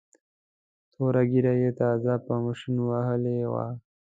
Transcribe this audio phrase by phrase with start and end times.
[0.91, 3.65] توره ږیره یې تازه په ماشین وهلې وه.